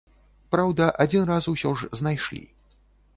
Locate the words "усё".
1.53-1.73